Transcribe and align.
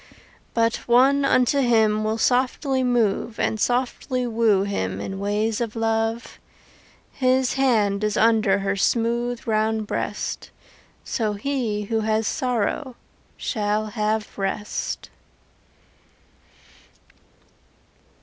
But 0.55 0.77
one 0.87 1.23
unto 1.23 1.59
him 1.59 2.03
Will 2.03 2.17
softly 2.17 2.81
move 2.83 3.39
And 3.39 3.59
softly 3.59 4.25
woo 4.25 4.63
him 4.63 4.99
In 4.99 5.19
ways 5.19 5.61
of 5.61 5.75
love. 5.75 6.39
His 7.11 7.53
hand 7.53 8.03
is 8.03 8.17
under 8.17 8.57
Her 8.57 8.75
smooth 8.75 9.45
round 9.45 9.85
breast; 9.85 10.49
So 11.03 11.33
he 11.33 11.83
who 11.83 11.99
has 11.99 12.25
sorrow 12.25 12.95
Shall 13.37 13.91
have 13.93 14.39
rest. 14.39 15.11